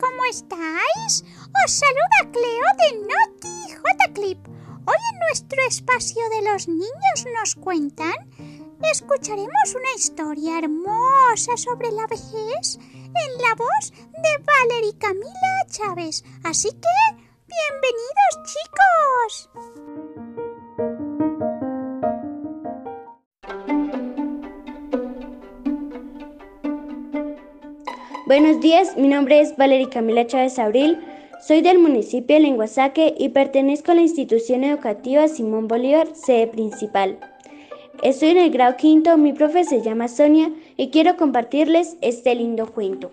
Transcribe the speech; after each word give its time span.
¿cómo 0.00 0.24
estáis? 0.28 1.24
Os 1.64 1.70
saluda 1.70 2.32
Cleo 2.32 2.66
de 2.78 3.06
Naughty 3.06 3.74
J 3.74 4.12
Clip. 4.12 4.38
Hoy 4.86 4.96
en 5.12 5.18
nuestro 5.20 5.62
espacio 5.68 6.22
de 6.30 6.50
los 6.50 6.66
niños 6.66 7.26
nos 7.38 7.54
cuentan, 7.54 8.14
escucharemos 8.92 9.74
una 9.74 9.94
historia 9.96 10.58
hermosa 10.58 11.56
sobre 11.56 11.92
la 11.92 12.06
vejez 12.08 12.78
en 12.78 13.42
la 13.42 13.54
voz 13.54 13.92
de 13.92 14.44
Valerie 14.44 14.98
Camila 14.98 15.66
Chávez. 15.68 16.24
Así 16.42 16.70
que, 16.70 17.22
bienvenidos 17.46 18.52
chicos. 18.52 19.95
Buenos 28.26 28.60
días, 28.60 28.96
mi 28.96 29.06
nombre 29.06 29.40
es 29.40 29.56
Valeria 29.56 29.88
Camila 29.88 30.26
Chávez 30.26 30.58
Abril, 30.58 30.98
soy 31.40 31.62
del 31.62 31.78
municipio 31.78 32.34
de 32.34 32.40
Lenguasaque 32.40 33.14
y 33.16 33.28
pertenezco 33.28 33.92
a 33.92 33.94
la 33.94 34.00
institución 34.00 34.64
educativa 34.64 35.28
Simón 35.28 35.68
Bolívar, 35.68 36.08
sede 36.12 36.48
principal. 36.48 37.20
Estoy 38.02 38.30
en 38.30 38.38
el 38.38 38.50
grado 38.50 38.76
quinto, 38.76 39.16
mi 39.16 39.32
profe 39.32 39.62
se 39.62 39.80
llama 39.80 40.08
Sonia 40.08 40.50
y 40.76 40.90
quiero 40.90 41.16
compartirles 41.16 41.98
este 42.00 42.34
lindo 42.34 42.66
cuento. 42.66 43.12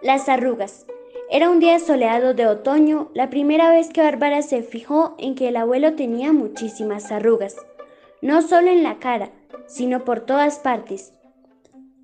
Las 0.00 0.28
arrugas. 0.28 0.86
Era 1.28 1.50
un 1.50 1.58
día 1.58 1.80
soleado 1.80 2.34
de 2.34 2.46
otoño, 2.46 3.10
la 3.14 3.30
primera 3.30 3.68
vez 3.68 3.88
que 3.88 4.00
Bárbara 4.00 4.42
se 4.42 4.62
fijó 4.62 5.16
en 5.18 5.34
que 5.34 5.48
el 5.48 5.56
abuelo 5.56 5.94
tenía 5.94 6.32
muchísimas 6.32 7.10
arrugas, 7.10 7.56
no 8.22 8.42
solo 8.42 8.68
en 8.68 8.84
la 8.84 9.00
cara, 9.00 9.32
sino 9.66 10.04
por 10.04 10.20
todas 10.20 10.60
partes. 10.60 11.12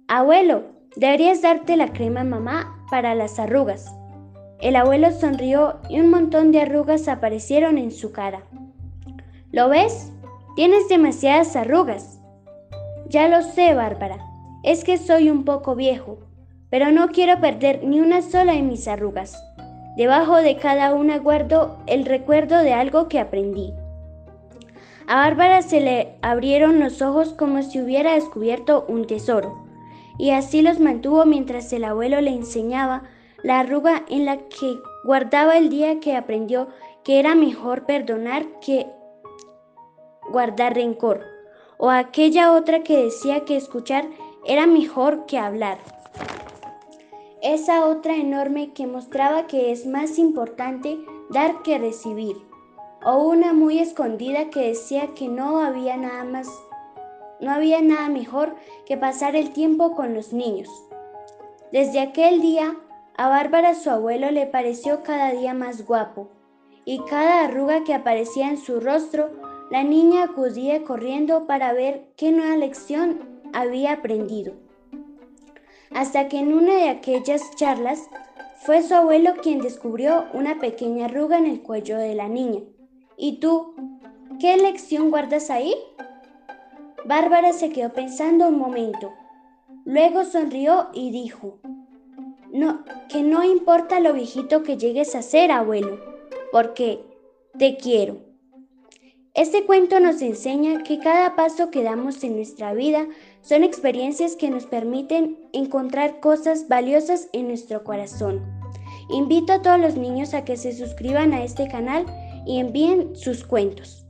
Abuelo, 0.08 0.79
Deberías 0.96 1.40
darte 1.40 1.76
la 1.76 1.92
crema 1.92 2.24
mamá 2.24 2.84
para 2.90 3.14
las 3.14 3.38
arrugas. 3.38 3.94
El 4.60 4.74
abuelo 4.74 5.12
sonrió 5.12 5.76
y 5.88 6.00
un 6.00 6.10
montón 6.10 6.50
de 6.50 6.62
arrugas 6.62 7.06
aparecieron 7.06 7.78
en 7.78 7.92
su 7.92 8.10
cara. 8.10 8.42
¿Lo 9.52 9.68
ves? 9.68 10.12
Tienes 10.56 10.88
demasiadas 10.88 11.54
arrugas. 11.54 12.20
Ya 13.08 13.28
lo 13.28 13.42
sé, 13.42 13.72
Bárbara. 13.72 14.18
Es 14.64 14.82
que 14.82 14.98
soy 14.98 15.30
un 15.30 15.44
poco 15.44 15.76
viejo, 15.76 16.18
pero 16.70 16.90
no 16.90 17.10
quiero 17.10 17.40
perder 17.40 17.84
ni 17.84 18.00
una 18.00 18.20
sola 18.20 18.54
de 18.54 18.62
mis 18.62 18.88
arrugas. 18.88 19.40
Debajo 19.96 20.36
de 20.36 20.56
cada 20.56 20.92
una 20.92 21.18
guardo 21.18 21.78
el 21.86 22.04
recuerdo 22.04 22.58
de 22.58 22.72
algo 22.72 23.08
que 23.08 23.20
aprendí. 23.20 23.72
A 25.06 25.14
Bárbara 25.16 25.62
se 25.62 25.80
le 25.80 26.16
abrieron 26.20 26.80
los 26.80 27.00
ojos 27.00 27.32
como 27.32 27.62
si 27.62 27.80
hubiera 27.80 28.14
descubierto 28.14 28.84
un 28.88 29.06
tesoro 29.06 29.69
y 30.20 30.32
así 30.32 30.60
los 30.60 30.78
mantuvo 30.80 31.24
mientras 31.24 31.72
el 31.72 31.82
abuelo 31.82 32.20
le 32.20 32.28
enseñaba 32.30 33.04
la 33.42 33.60
arruga 33.60 34.04
en 34.10 34.26
la 34.26 34.36
que 34.36 34.78
guardaba 35.02 35.56
el 35.56 35.70
día 35.70 35.98
que 35.98 36.14
aprendió 36.14 36.68
que 37.04 37.18
era 37.18 37.34
mejor 37.34 37.86
perdonar 37.86 38.44
que 38.60 38.86
guardar 40.30 40.74
rencor, 40.74 41.22
o 41.78 41.88
aquella 41.88 42.52
otra 42.52 42.82
que 42.82 43.02
decía 43.02 43.46
que 43.46 43.56
escuchar 43.56 44.04
era 44.44 44.66
mejor 44.66 45.24
que 45.24 45.38
hablar. 45.38 45.78
Esa 47.40 47.86
otra 47.86 48.14
enorme 48.14 48.74
que 48.74 48.86
mostraba 48.86 49.46
que 49.46 49.72
es 49.72 49.86
más 49.86 50.18
importante 50.18 50.98
dar 51.30 51.62
que 51.62 51.78
recibir, 51.78 52.36
o 53.06 53.16
una 53.26 53.54
muy 53.54 53.78
escondida 53.78 54.50
que 54.50 54.68
decía 54.68 55.14
que 55.14 55.28
no 55.28 55.60
había 55.60 55.96
nada 55.96 56.24
más 56.24 56.46
no 57.40 57.50
había 57.50 57.80
nada 57.80 58.08
mejor 58.08 58.54
que 58.86 58.96
pasar 58.96 59.36
el 59.36 59.52
tiempo 59.52 59.94
con 59.94 60.14
los 60.14 60.32
niños. 60.32 60.68
Desde 61.72 62.00
aquel 62.00 62.40
día, 62.40 62.76
a 63.16 63.28
Bárbara 63.28 63.74
su 63.74 63.90
abuelo 63.90 64.30
le 64.30 64.46
pareció 64.46 65.02
cada 65.02 65.32
día 65.32 65.54
más 65.54 65.86
guapo, 65.86 66.28
y 66.84 67.00
cada 67.08 67.44
arruga 67.44 67.84
que 67.84 67.94
aparecía 67.94 68.48
en 68.48 68.58
su 68.58 68.80
rostro, 68.80 69.30
la 69.70 69.84
niña 69.84 70.24
acudía 70.24 70.82
corriendo 70.82 71.46
para 71.46 71.72
ver 71.72 72.08
qué 72.16 72.32
nueva 72.32 72.56
lección 72.56 73.20
había 73.52 73.92
aprendido. 73.92 74.54
Hasta 75.92 76.28
que 76.28 76.38
en 76.38 76.52
una 76.52 76.74
de 76.74 76.88
aquellas 76.88 77.54
charlas 77.56 78.08
fue 78.56 78.82
su 78.82 78.94
abuelo 78.94 79.34
quien 79.42 79.60
descubrió 79.60 80.26
una 80.32 80.58
pequeña 80.58 81.06
arruga 81.06 81.38
en 81.38 81.46
el 81.46 81.62
cuello 81.62 81.98
de 81.98 82.14
la 82.14 82.28
niña. 82.28 82.60
¿Y 83.16 83.38
tú? 83.38 83.74
¿Qué 84.40 84.56
lección 84.56 85.10
guardas 85.10 85.50
ahí? 85.50 85.74
Bárbara 87.10 87.52
se 87.52 87.70
quedó 87.70 87.92
pensando 87.92 88.46
un 88.46 88.56
momento. 88.56 89.12
Luego 89.84 90.24
sonrió 90.24 90.90
y 90.94 91.10
dijo, 91.10 91.58
no, 92.52 92.84
que 93.08 93.24
no 93.24 93.42
importa 93.42 93.98
lo 93.98 94.12
viejito 94.12 94.62
que 94.62 94.76
llegues 94.76 95.16
a 95.16 95.22
ser, 95.22 95.50
abuelo, 95.50 95.98
porque 96.52 97.00
te 97.58 97.76
quiero. 97.78 98.18
Este 99.34 99.66
cuento 99.66 99.98
nos 99.98 100.22
enseña 100.22 100.84
que 100.84 101.00
cada 101.00 101.34
paso 101.34 101.72
que 101.72 101.82
damos 101.82 102.22
en 102.22 102.36
nuestra 102.36 102.74
vida 102.74 103.08
son 103.42 103.64
experiencias 103.64 104.36
que 104.36 104.48
nos 104.48 104.66
permiten 104.66 105.36
encontrar 105.52 106.20
cosas 106.20 106.68
valiosas 106.68 107.28
en 107.32 107.48
nuestro 107.48 107.82
corazón. 107.82 108.40
Invito 109.08 109.54
a 109.54 109.62
todos 109.62 109.80
los 109.80 109.96
niños 109.96 110.32
a 110.32 110.44
que 110.44 110.56
se 110.56 110.72
suscriban 110.72 111.32
a 111.32 111.42
este 111.42 111.66
canal 111.66 112.06
y 112.46 112.60
envíen 112.60 113.16
sus 113.16 113.42
cuentos. 113.42 114.06